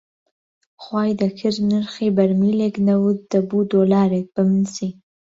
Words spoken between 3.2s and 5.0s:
دەبووە دۆلارێک، بەمن چی